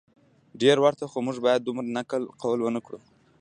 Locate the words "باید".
1.45-1.61